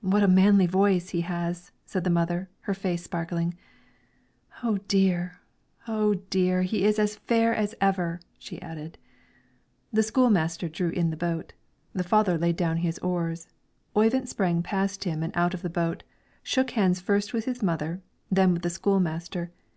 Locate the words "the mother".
2.04-2.48